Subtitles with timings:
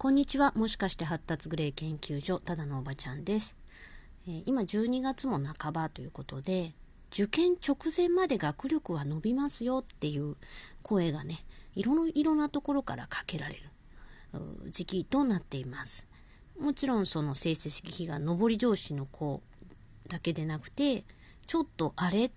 [0.00, 0.52] こんにちは。
[0.54, 3.56] もしかして発達グレー研究所、ただのおばちゃんです。
[4.28, 6.72] えー、今12月も半ばということで、
[7.12, 10.36] 受験直前まで学力は伸びますよっていう
[10.84, 13.62] 声がね、いろいろなところからかけられる
[14.70, 16.06] 時期となっています。
[16.60, 19.42] もちろんその成績が上り上司の子
[20.06, 21.02] だけでなくて、
[21.48, 22.30] ちょっとあれ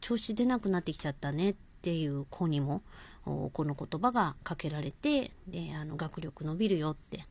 [0.00, 2.82] 調子出なくなってきちゃったねっていう子にも
[3.24, 7.24] この言葉がかけられてであの学力伸びるよって、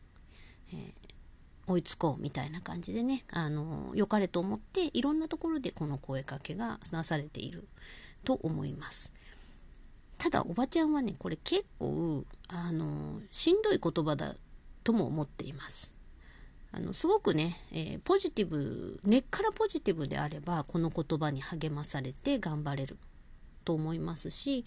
[0.73, 7.67] えー、追いつこうみたいな感じでねあの良かれと思っていろんなところでこの声かけがなされている
[8.23, 9.11] と思います。
[10.17, 14.35] ただおばちゃんはねこれ結構あのしんどい言葉だ
[14.83, 15.91] とも思っています。
[16.71, 22.97] あのすごくね、えー、ポジティブ根っからポジティブであればこの言葉に励まされて頑張れる
[23.63, 24.65] と思いますし、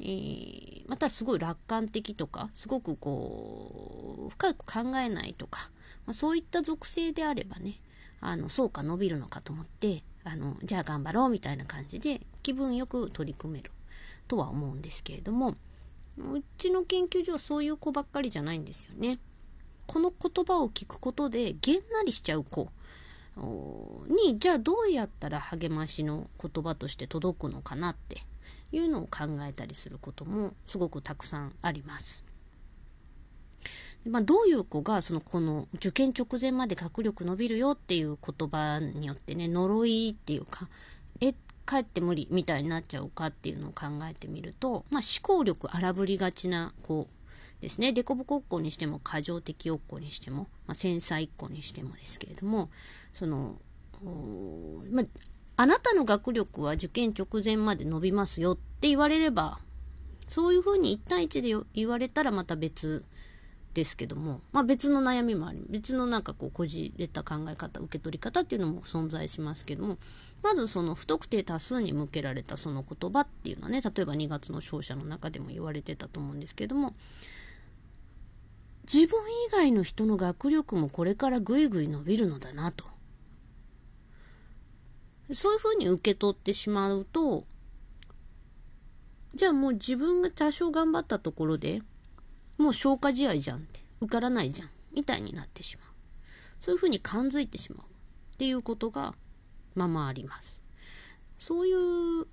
[0.00, 5.70] えー、またすごい楽観的とかすごくこう深く考えないとか、
[6.06, 7.80] まあ、そういった属性であればね
[8.20, 13.70] あのそうか伸びるのかと思ってあのじゃあ頑張ろうみたいな感じで気分よく取り組める
[14.26, 19.20] とは思うんですけれどもうちの研究所はそういう子ばっかりじゃないんですよね。
[19.86, 22.68] この言葉を聞くことでげんなりしちゃう子
[24.26, 28.22] にじゃあどうやったら励ましの言葉として届くのかなって
[28.72, 32.22] いうのを考えたりすることもすごくたくさんあります。
[34.06, 40.68] まあ、どういう子がそのこの受験直前まで学力伸びるよっていう言葉によってね呪いっていうか
[41.20, 41.34] え
[41.66, 47.08] 帰って無理みたいになっちゃうかっていうのを考えてみると、まあ、思考力荒ぶりがちな子
[47.60, 52.70] ですね凸凹っ子にしても過剰的おっ子にしても、まあ、繊細っ子にしてもですけれども
[53.12, 53.56] その
[54.92, 55.04] まあ、
[55.60, 59.58] あなたの学力は受験直前まで伸びますよって言われれば、
[60.28, 63.04] そういうふうに1対1で言われたらまた別
[63.74, 69.98] ですけども、まあ別の悩みもあり、別のなんかこうこじれた考え方、受け取り方っていうのも存在しますけども、
[70.44, 76.94] まずその不特定多数に向けられたその言葉っていうのはね、例えば2月の勝者の中でも言われてたと思うんですけども、
[78.84, 79.18] 自分
[79.48, 82.84] 以外の人の学力もこれからぐいぐい伸びるのだなと。
[85.32, 87.44] そういうふうに受け取ってしまうと、
[89.34, 91.82] じゃあもう自分が多少頑張ったところで
[92.56, 95.86] もう消化試合じゃんって、受からないじゃん、みたいになってしまう。
[96.60, 99.14] そういうふうに感づいてしまうっていうことが
[99.74, 100.60] ままあります。
[101.36, 102.26] そういう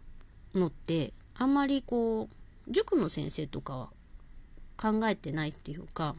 [0.55, 3.89] のって、あんまりこう、塾の先生とかは
[4.77, 6.15] 考えてないっていうか、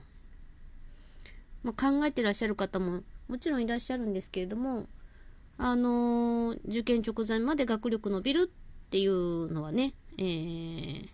[1.64, 4.86] まあ、考えてらっしゃる方ももちろんいらっしゃるんですけれども、
[5.58, 11.08] あのー、受験直前まで学力伸びるっていうのはね、えー、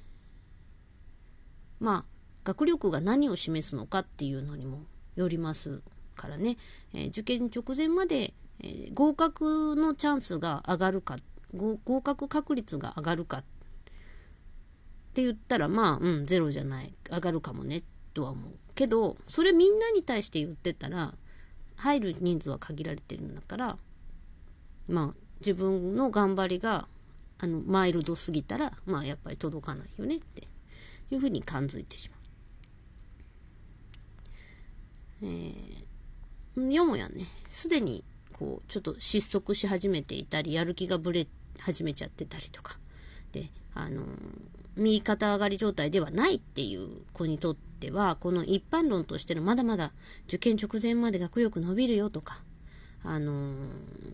[1.81, 2.05] まあ、
[2.45, 4.81] 学力が何を示すのかっていうのにも
[5.15, 5.83] よります
[6.17, 6.57] からね、
[6.95, 11.17] えー、受験直前まで、えー、合格のチャンスが上がるか
[11.55, 13.45] 合格確率が上がるかっ
[15.15, 17.83] て言ったらまあうんゼロじゃない上がるかもね
[18.15, 18.53] とは思う。
[18.75, 21.15] けどそれみんなに対して言ってたら
[21.77, 23.77] 入る人数は限られてるんだから
[24.89, 26.87] まあ自分の頑張りが
[27.39, 30.47] あのマイルドすぎたらまあやっぱり届かないよねって
[31.11, 32.19] いうふうに感づいてしまう。
[35.25, 41.29] えー、よもやねすでにこうちょっと失速し始めていたりやる気がぶれ
[41.59, 42.79] 始めちゃってたりとか
[43.31, 44.03] であの
[44.77, 49.93] 右肩上がり状態ではないっていう子にとってはこの一般論としてのまだまだ
[50.27, 52.43] 受験直前まで学力伸びるよとか
[53.05, 53.55] あの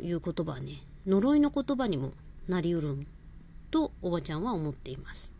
[0.00, 2.12] ー、いう言葉はね、呪いの言葉にも
[2.49, 2.97] なりうる
[3.71, 5.32] とおばちゃんは思っています。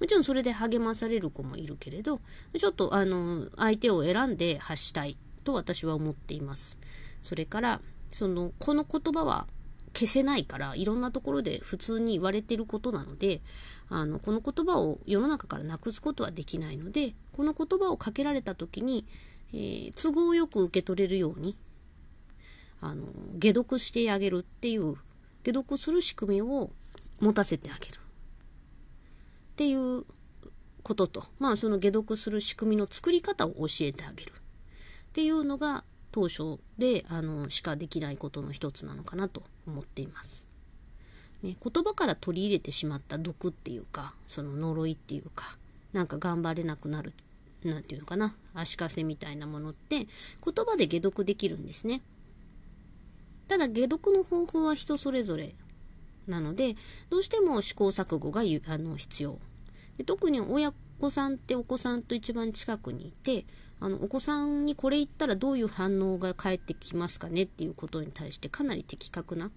[0.00, 2.20] もちろんそれで励まされる子もいるけれど、
[2.58, 6.78] ちょっとあの、相手を選んで発したいと私は思っています。
[7.22, 9.46] それから、その、この言葉は
[9.92, 13.42] 消せないから、いろんなところで普通に言われてることなので、
[13.90, 19.04] あの、この言葉を世の中からなくすことはできないので、この言葉をかけられた時に、
[19.52, 21.56] えー、都合よく受け取れるように、
[22.80, 23.06] あの、
[23.40, 24.96] 解読してあげるっていう、
[25.44, 26.70] 解読する仕組みを
[27.20, 27.92] 持たせてあげる。
[27.92, 27.96] っ
[29.56, 30.04] ていう
[30.82, 34.32] ことと、まあその解読する仕組みの作り方を教えてあげる。
[34.32, 40.46] っていうのが当初で、あの、しかできないことの一つなのかなと思っています。
[41.42, 45.56] ね、言葉から取り入れてしまった毒っていうか、その呪いっていうか、
[45.92, 47.12] なんか頑張れなくなる、
[47.64, 50.06] なんていうのかな、足かせみたいなものって、
[50.44, 52.02] 言葉で解読できるんですね。
[53.50, 55.56] ただ解読の方法は人それぞれ
[56.28, 56.76] なので
[57.10, 59.40] どうしても試行錯誤があの必要。
[59.98, 63.44] で特に親子さんってお子さんと一番近くにいて
[63.80, 67.42] あのお子さんにこれ言ったらどういう反応が返ってきますかね？
[67.42, 69.50] っていうことに対してかなり的確な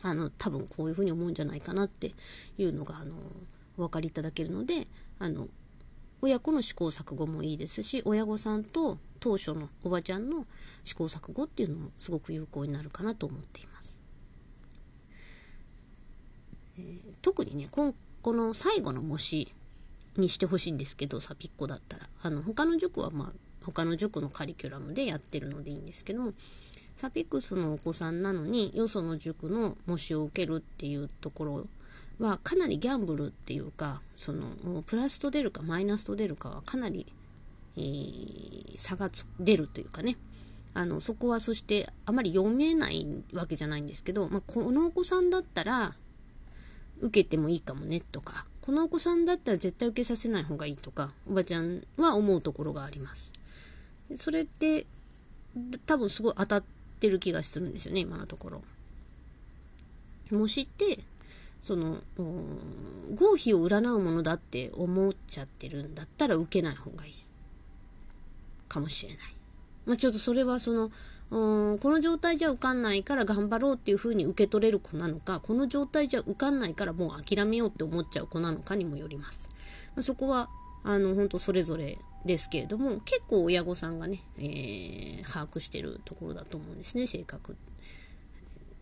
[0.00, 2.14] あの多分こういうふうに思うんじゃないかなって
[2.56, 3.14] いうのがあの
[3.76, 4.86] お分かりいただけるので
[5.18, 5.48] あの
[6.22, 10.46] 親子の試行錯誤もいいですし親御さんと当初のおばちゃんの
[10.82, 14.00] 試行錯誤っていうのもすごく有効になるかなと思っています。
[16.76, 19.54] えー、特にねこの最後の模試
[20.16, 23.32] にしてほしいんですけどサピッコだったらあの他の塾はまあ
[23.64, 26.32] 他の塾のカリキュラムでやってるのでいいんですけども
[26.96, 31.66] サピックスのお子さんなのによその塾の模試を受けるっていうところ
[32.18, 37.06] はかなりギャンブルっていうかそのプラスと出るかマイナスと出るかはかなり、
[37.76, 39.10] えー、差が
[39.40, 40.16] 出るというかね。
[40.74, 45.94] あのそこはそしてあまり読めないわけじゃないんですけど、まあ、このお子さんだったら
[47.00, 53.32] 受けてもいいかもねとかこのお子さんだったら絶対受けさせない方がいいとかおばちゃんは思うところがあります。
[54.16, 54.86] それって
[55.84, 56.64] 多分すごい当たっ
[57.00, 58.62] てる気がするんですよね今のところ。
[60.30, 61.00] もしって
[61.62, 61.98] その、
[63.14, 67.14] 合否を占うものだって思っちゃってるんだったら受けない方がいい。
[68.72, 69.18] かもしれない。
[69.84, 70.90] まあ、ちょっとそれはその、
[71.30, 79.48] うんこの状態じゃ受かんないから頑張ろうっていう風に受け取れる子なのか、この状態じゃ受かんないからもう諦めようって思っちゃう子なのかにもよります。
[79.96, 80.50] ま、そこは、
[80.84, 87.56] あの、本当それぞれですけれども、結構親御さんがね、えー、把握してるところだと思うんですね、性格。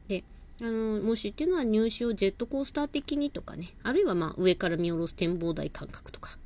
[0.09, 0.25] で、
[0.61, 6.37] あの、もしっていうのは入試をジェットコースター的にとかね、あるいはまあ上から見下ろす展望台感覚とか、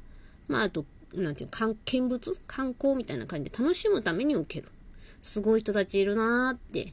[0.48, 4.70] まああと、なんていうの、見物観光みたいな感じで楽しむために受ける。
[5.22, 6.92] すごい人たちいるなーって、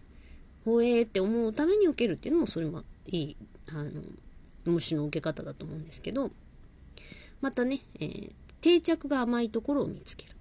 [0.63, 3.37] ほえーって思うために受けるっていうのも、それもいい、
[3.69, 3.91] あの、
[4.65, 6.31] 虫の受け方だと思うんですけど、
[7.41, 10.35] またね、えー、定着が甘いところを見つける。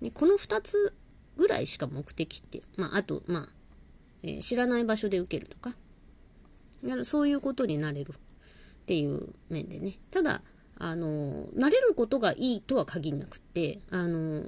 [0.00, 0.94] ね、この2つ
[1.36, 3.48] ぐらいしか目的って、まあ、あと、まあ、
[4.22, 5.74] えー、知らない場所で受けるとか、
[7.04, 9.98] そういうことになれるっていう面でね。
[10.10, 10.42] ただ、
[10.84, 14.42] あの、慣れることがいいとは限らなくて、あの、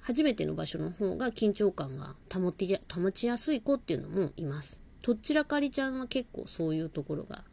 [0.00, 4.80] 初めての場所の方が緊張感が保って保ちやすい子っていうのもいます。
[5.02, 7.44] どちらかりちゃんは結構そういうところが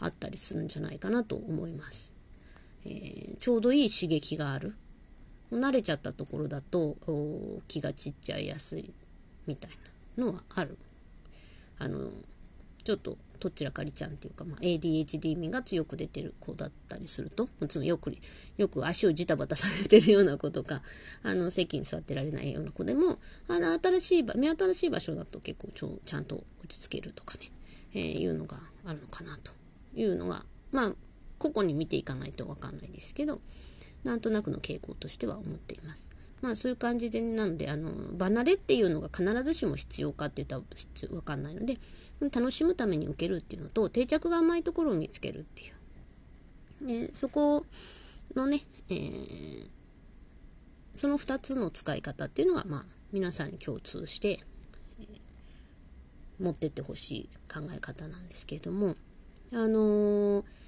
[0.00, 2.12] あったりするんじゃないかなと思います。
[2.84, 4.74] えー、ちょうどいい刺激がある。
[5.50, 6.96] 慣れちゃったところだと
[7.68, 8.92] 気が散っちゃいやすい
[9.46, 9.70] みたい
[10.18, 10.24] な。
[10.26, 10.76] のはある。
[11.78, 12.10] あの、
[12.84, 18.16] ちょっとどちらかりちゃんっていうか、まあ、ADHD 味が強く出てる子だったりすると、いつもよく、
[18.56, 20.80] よく足をジタバタさせてるような子とか、
[21.24, 23.18] あの、席に座ってられないような子でも、
[23.48, 27.50] あの、新しい、目新しい場所だと結構ちょちゃんと落ち着けるとかね、
[27.94, 29.50] えー、いうのがあるのかなと
[29.96, 30.94] いうのが、まあ、
[31.38, 33.40] 個々に見ていかないとわかんないですけど、
[34.04, 36.08] なんとなくの傾向としては思っています。
[36.42, 41.78] まあそういう感じで、ねなので、あの、離れっていうのが必ずしも必要かって言ったらわかんないので、
[42.20, 45.72] 楽しむために受けるっていうのと、定着が甘いところを見つけるっていう。
[46.86, 47.64] でそこ
[48.34, 49.68] のね、えー、
[50.96, 54.40] その2つの使い方っていうのが、まあ、皆さんに共通して、
[54.98, 58.96] えー、持ってってほしい考え方なんですけれども、
[59.52, 60.61] あのー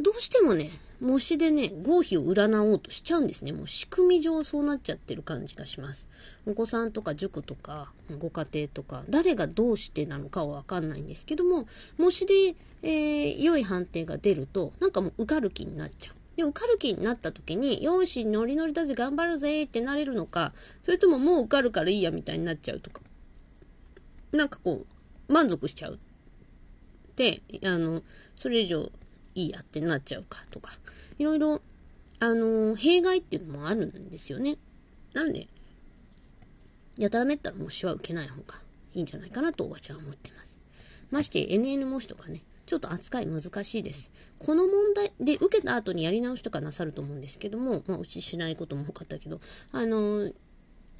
[0.00, 0.70] どうしてもね、
[1.00, 3.52] 模試でね、合否を占おうとしちゃうんですね。
[3.52, 6.08] もう仕組み上そうなっちゃってる感じがします。
[6.46, 11.66] お子さんとか塾とか、ご家庭とか、誰がどうしてなのかはわかんないんですけども、
[11.98, 16.14] 模試で、えー、良い判定が出ると、なんかもう受かる気になっちゃう。
[16.36, 20.52] で、受かる気になった時に、よし、ノリノリだぜ、頑張るぜってなれるのか、
[20.84, 23.00] それとももう受かるからいいやみたいになっちゃうとか。
[24.32, 24.84] なんかこ
[25.28, 25.98] う、満足しちゃう。
[27.16, 28.02] で、あの、
[28.34, 28.90] それ以上
[29.34, 30.70] いいやってなっちゃうかとか、
[31.18, 31.60] いろいろ、
[32.18, 34.58] あのー、弊害っていうのもあるんですよね。
[35.12, 35.48] なので、
[36.96, 38.60] やたらめったら模試は受けない方が
[38.92, 40.58] いいんじゃないかなとおばちゃんは思ってます。
[41.10, 44.10] まして NN 模試とかね、ちょっと扱い難しいです。
[44.38, 49.40] この問題で受けた後にやり直しとかなさると思うんですけども、まあ、うちしないことも多かったけど、
[49.72, 50.34] あのー、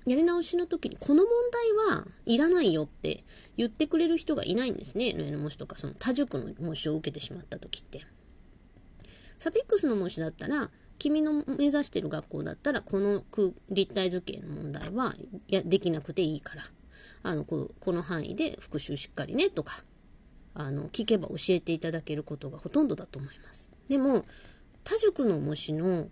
[0.07, 1.29] やり直しの時に、この問
[1.87, 3.25] 題はいらないよって
[3.57, 5.15] 言ってくれる人がいないんですね。
[5.17, 8.05] NN 模試とか、その多塾の模試を受けてしまった時って。
[9.41, 13.25] サピックスの模試だったら、君の目指してる学校だったら、この
[13.71, 15.15] 立体図形の問題は
[15.49, 16.65] やできなくていいから、
[17.23, 19.83] あのここの範囲で復習しっかりねとか、
[20.53, 23.71] あの聞けば教えていただけることがほとんどだと思います。
[23.89, 24.27] でも、
[24.85, 26.09] 他塾の模試の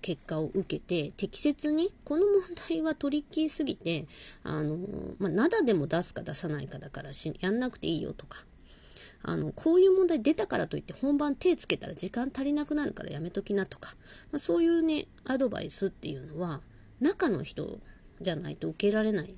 [0.00, 4.06] 結果を受けて適切にこの問題はトリッキーすぎて
[4.42, 4.78] あの、
[5.18, 8.44] まあ、灘でも出すか出さないかだからしやんなくていいよとか
[9.22, 13.96] あの、こういう問題出たからといって本番手つけたら時間足りなくなるからやめときなとか、
[14.32, 16.60] まあ、そういうね、アドバイスっていうのは、
[17.00, 17.78] 中の人
[18.20, 19.34] じゃないと受けられない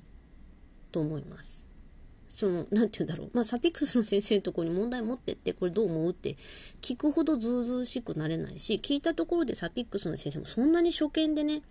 [0.91, 1.67] と思います。
[2.29, 3.29] その、なんて言うんだろう。
[3.33, 6.37] まあ、サピックスの先生のところに問題持ってって、これどう思うって
[6.81, 11.61] 聞くほどずうずうしくなれないし、聞いたところでサピックスの先生もそんなに初見でね、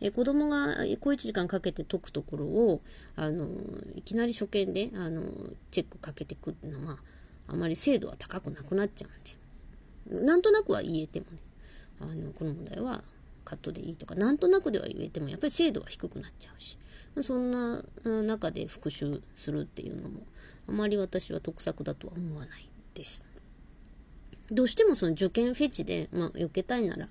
[0.00, 2.82] え子供が小1時間かけて解くところを、
[3.16, 3.48] あの、
[3.96, 5.22] いきなり初見で、あの、
[5.70, 6.98] チェックかけてくっていうのは、まあ、
[7.48, 9.08] あまり精度は高くなくなっちゃ
[10.06, 11.38] うんで、なんとなくは言えてもね、
[12.00, 13.02] あの、この問題は
[13.44, 16.78] カットでいいとか、なんとなくでは言えても、やっぱり精度は低くなっちゃうし、
[17.22, 20.20] そんな中で復習するっていうのも、
[20.68, 23.24] あまり私は得策だとは思わないです。
[24.50, 27.08] どうしてもその受験フェチで、まあ、避けたいなら、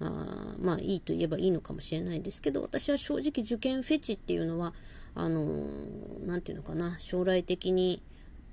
[0.00, 4.72] あまあいいと言えばいいのかもしれないですけど、私は正直受験フェチっていうのは、
[5.14, 8.02] あのー、て言うのかな、将来的に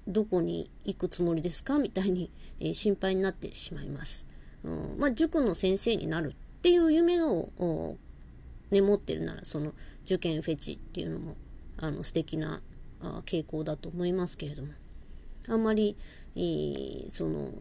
[0.07, 1.77] どこに行くつもりですか？
[1.77, 4.25] みたいに、えー、心配になってしまいます。
[4.63, 7.97] うんまあ、塾の先生になるっていう夢を、
[8.71, 9.73] ね、持ってるなら、その
[10.05, 11.35] 受験フェチっていうのも、
[11.77, 12.61] あの、素敵な
[13.01, 14.73] あ傾向だと思いますけれども、
[15.47, 15.95] あんまり、
[16.35, 17.51] えー、その、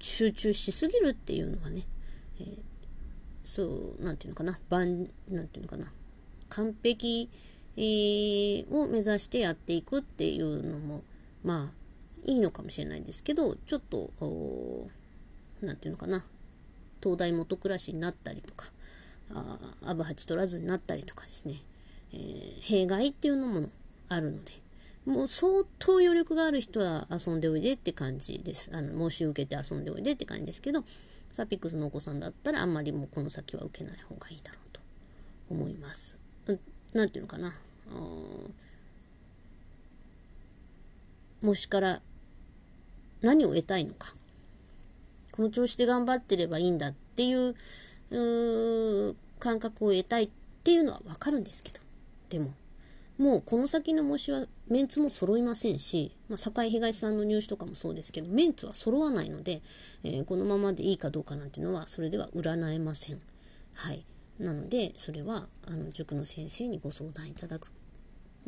[0.00, 1.86] 集中しすぎるっていうのはね、
[2.40, 2.58] えー、
[3.44, 5.92] そう、なんていうのかな、万、なんていうのかな、
[6.48, 7.30] 完璧、
[7.76, 11.02] え、を目指してやっていくっていうのも、
[11.44, 11.80] まあ、
[12.24, 14.10] いいのかもしれないんですけど、ちょっと、
[15.62, 16.24] なんていうのかな、
[17.02, 18.66] 東大元暮らしになったりとか、
[19.32, 21.62] あアブハチ取らずになったりとかですね、
[22.12, 23.68] えー、弊害っていうのも
[24.08, 24.52] あるので、
[25.06, 28.70] もう相当余力がある人は遊んでおいでって感じです。
[28.72, 30.84] あの、申し受けて遊んでおいでって感じですけど、
[31.32, 34.80] サピックスのお子さんだったらあんまりもうこの先は受けない方がいいだろうと
[35.48, 36.19] 思います。
[36.94, 37.54] なんていうのかな。
[41.42, 42.02] もしから
[43.22, 44.14] 何を得たいのか。
[45.32, 47.54] この調子で頑張ってればいいんだっていう
[48.10, 50.30] う感覚を得たいっ
[50.64, 51.80] ていうのはわかるんですけど。
[52.28, 52.52] でも、
[53.18, 59.62] もうこの先の模試はメンツも揃いませんし、まあ、堺東さんの入試とかもそうですけど、メンツは揃わないので、
[60.04, 63.20] えー、このままでいいかどうかなんていうのは、それでは占えません。
[63.74, 64.04] はい。
[64.40, 67.68] なので、それは、あの、塾の先生にご相談いただく。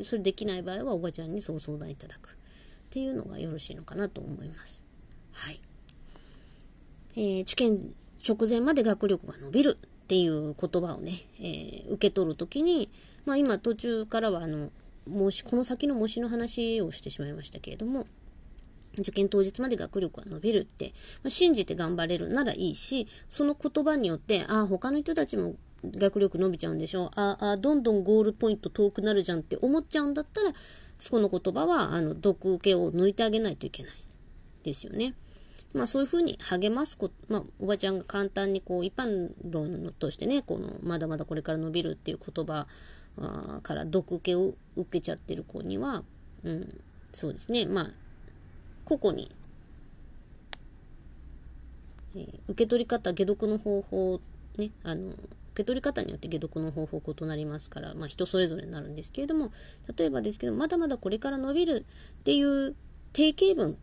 [0.00, 2.30] それできない場合は、おばちゃんにそう相談いただく。
[2.30, 2.32] っ
[2.90, 4.86] ていうのがよろしいのかなと思います。
[5.32, 5.60] はい。
[7.14, 7.94] えー、受験
[8.26, 12.88] 直前まで学力が伸びるっていう言葉をね、えー、受け取るときに、
[13.26, 14.70] まあ今途中からはあの、
[15.06, 18.06] 模試、この先の模試の話をしてしまいましたけれども、
[18.98, 30.52] 受験当日まで学力が伸びるって、まあ、信じて頑張れるならいいし、その言葉によって、ああ、他の人たちも学力伸びちゃうんでしょああ、どんどんゴールポイント遠くなるじゃんって思っちゃうんだったら、
[30.98, 33.92] その言葉は、あの、毒受けを抜いてあげないといけない。
[34.62, 35.14] ですよね。
[35.74, 42.66] まあそういうふうに励ますこと、まあおばちゃんが簡単にこう一般論としてね、このまだまだこれから伸びるっていう言葉
[43.62, 46.04] から毒受けを受けちゃってる子には、
[46.44, 46.80] うん、
[47.12, 47.90] そうですね、まあ、
[48.84, 49.30] 個々に、
[52.14, 54.20] えー、受け取り方、解毒の方法、
[54.58, 55.16] ね、あの、受
[55.56, 59.52] け取り方によって解毒の方法異なりますから、まあ人それぞれになるんですけれども、
[59.96, 61.84] 例えばですけど、まだまだこれから伸びる
[62.20, 62.74] っていう
[63.12, 63.76] 定型文、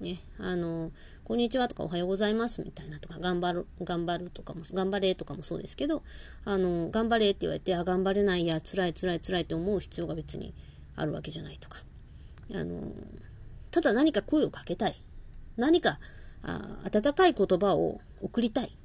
[0.00, 0.92] ね、あの、
[1.24, 6.02] こんにちはとかおはようございますみたいなとか、頑張る、頑張るとかも、頑張れとかもそうですけど、
[6.44, 10.54] あの、頑張れって言われて、あ、頑張れないや、辛い辛い辛いって思う必要が別に
[10.96, 11.82] あるわけじゃないとか。
[12.52, 12.92] あの、
[13.70, 15.00] ただ何か声をかけたい。
[15.56, 15.98] 何か、
[16.42, 18.76] あ温かい言葉を送りたい。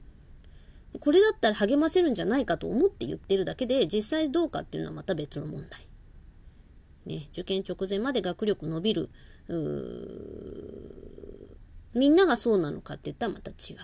[1.00, 5.88] これだったら励ませるんじゃないかと思って言ってるだけで、実際どうかっていうのはまた別の問題。
[7.06, 9.10] ね、受験直前まで学力伸びる、
[11.94, 13.78] みんながそうなのかって言ったらまた違う。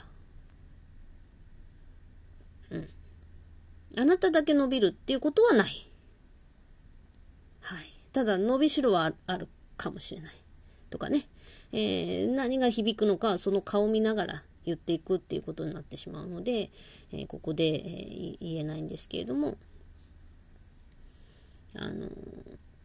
[2.71, 2.89] うん。
[3.97, 5.91] あなただけ伸びるっていうことはない。
[7.61, 7.93] はい。
[8.13, 9.47] ただ、伸びしろはある
[9.79, 10.33] かもしれない。
[10.89, 11.27] とかね。
[11.71, 16.69] えー、何が響くのか、その顔を見ながら言っていくっていうことになってしまうので、
[17.11, 19.57] えー、ここで、えー、言えないんですけれども、
[21.75, 22.07] あの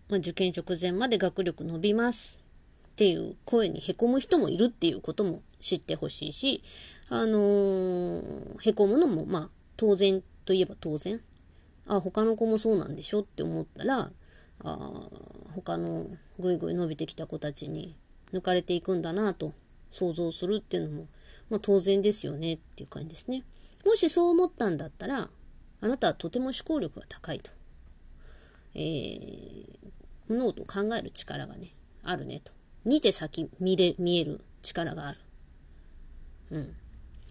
[0.08, 2.44] まあ、受験直前まで学力伸びます。
[2.92, 6.62] っていう声に凹む人もいるっていうことも知ってほしいし、
[7.08, 11.20] あのー、凹むのも、まあ、当然といえば当然。
[11.88, 14.12] あ、他の子もそうなんでしょって思ったら、
[14.62, 15.08] あ
[15.54, 16.06] 他の
[16.38, 17.96] ぐいぐい伸びてきた子たちに
[18.32, 19.52] 抜かれていくんだなと
[19.90, 21.06] 想像するっていうのも、
[21.50, 23.44] まあ、当然ですよねっていう感じですね。
[23.84, 25.28] もしそう思ったんだったら、
[25.80, 27.50] あなたはとても思考力が高いと。
[28.74, 29.66] えー、
[30.28, 32.52] 物事を考える力がね、あるねと。
[32.86, 35.20] 2手先見れ、見える力がある。
[36.50, 36.74] うん。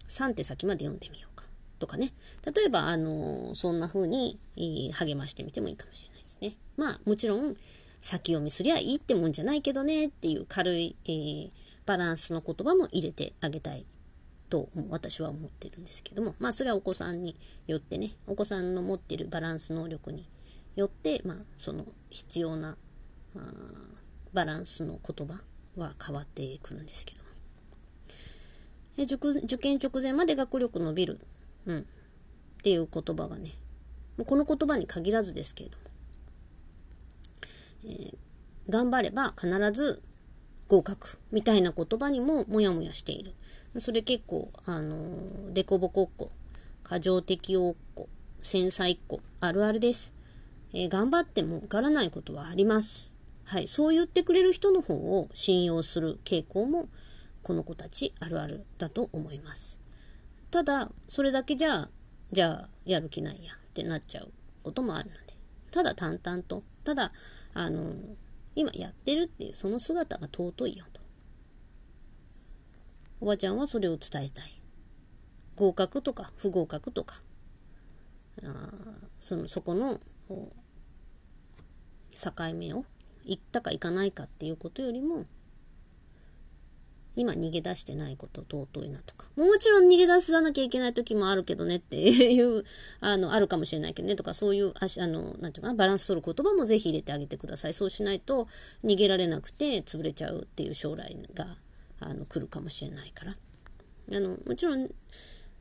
[0.08, 1.44] 3手先まで読んでみようか。
[1.78, 2.12] とかね。
[2.54, 6.56] 例えば、あのー、そんな風に、えー、励ましてみてもいいかもしれないですね。
[6.76, 7.56] まあ、もちろん、
[8.00, 11.50] 先読みすりゃいいってもんじゃないけどねっていう軽い、えー、
[11.86, 13.86] バランスの言葉も入れてあげたい
[14.50, 17.36] と私は思ってるんですけども、まあそれはお子さんに
[17.66, 20.28] よってね、お子さんの持ってるバランス能力に
[20.76, 22.76] よって、まあその必要な、
[24.32, 25.40] バランスの言葉
[25.76, 27.30] は変わってくるんですけども。
[28.98, 31.18] 受受験直前まで学力伸びる、
[31.66, 31.82] うん、っ
[32.62, 33.52] ていう言葉がね、
[34.24, 35.78] この言葉に限らずですけれど。
[35.78, 35.83] も、
[37.86, 38.12] え、
[38.68, 40.02] 頑張れば必ず
[40.68, 43.34] 合格みたいな言葉にもモヤモヤしている。
[43.78, 46.30] それ結構、あのー、デコボコっ子、
[46.82, 48.08] 過剰適応っ子、
[48.42, 50.12] 繊細っ子、あるあるです。
[50.72, 53.10] えー、頑張っても受からないことはあります。
[53.44, 53.68] はい。
[53.68, 56.88] そう言ってくれる人の方を信用する傾向も、
[57.42, 59.78] この子たちあるあるだと思います。
[60.50, 61.88] ただ、それだけじゃ、
[62.32, 64.30] じゃあ、やる気ないやってなっちゃう
[64.62, 65.34] こともあるので。
[65.70, 67.12] ただ淡々と、ただ、
[67.54, 67.94] あの、
[68.54, 71.00] 今やってるっていうその姿が尊いよと。
[73.20, 74.60] おばちゃんはそれを伝えたい。
[75.56, 77.22] 合格とか不合格とか、
[78.42, 78.70] あ
[79.20, 80.00] そのそこの
[82.10, 82.84] 境目を
[83.24, 85.24] 行ったか行かないかっていうことよりも、
[87.16, 89.28] 今逃げ出してないこと尊いなとか。
[89.36, 92.64] もちろん逃げ出さなきゃいけない時もあるけどねっていう、
[93.00, 97.74] あの、あるかもしれないけどねとか、そういう、ああの、なんていうかな、バランス取る言葉もぜひ入れてあげてください。
[97.74, 98.48] そうしないと
[98.82, 101.56] 逃げられなくて潰れちゃうっていう将来が、
[102.00, 103.36] あの、来るかもしれないから。
[104.12, 104.90] あの、もちろん、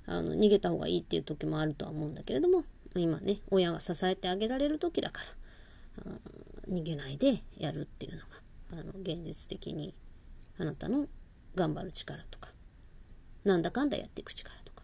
[0.05, 5.21] あの、逃げた方がいいっていう時もあるとは思うんだけれども、今ね、親が支えてあげられる時だか
[6.05, 6.13] ら、
[6.67, 8.25] 逃げないでやるっていうのが、
[8.71, 9.93] あの、現実的に
[10.57, 11.07] あなたの
[11.55, 12.49] 頑張る力とか、
[13.43, 14.83] なんだかんだやっていく力とか、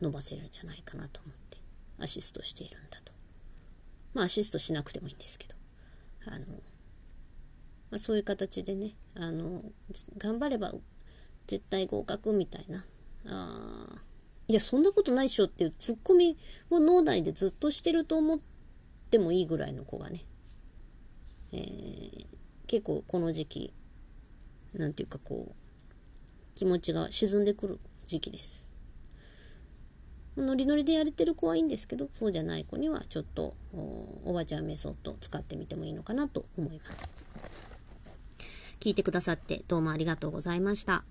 [0.00, 1.58] 伸ばせるんじゃないかなと思って、
[1.98, 3.12] アシストしているんだと。
[4.14, 5.54] まあ、アシストしなくてもいいんですけど、
[6.26, 6.46] あの、
[7.90, 9.62] まあ、そういう形でね、あの、
[10.18, 10.74] 頑張れば
[11.46, 12.84] 絶対合格みたいな、
[13.26, 14.02] あ
[14.48, 16.36] いや、そんなことないっしょっていうツッコミ
[16.70, 18.40] を脳内でずっとしてると思っ
[19.10, 20.24] てもいいぐらいの子がね、
[21.52, 22.26] えー、
[22.66, 23.74] 結構この時期、
[24.74, 25.65] なんていうかこう、
[26.56, 28.64] 気持ちが沈んでくる時期です。
[30.36, 33.54] ノリノリでやれてる子はいいんですけど、そうじゃない子にはちょっと
[34.24, 37.12] おばちゃんメソッド使ってみてもいいのかなと思います。
[38.80, 41.04] 聞いてくださってどうもありがとうございました。